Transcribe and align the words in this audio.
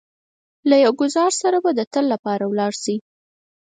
له 0.69 0.75
يو 0.83 0.91
ګوزار 1.01 1.31
سره 1.41 1.57
به 1.63 1.71
د 1.75 1.81
تل 1.93 2.05
لپاره 2.13 2.43
ولاړ 2.47 2.71
شئ. 2.83 2.97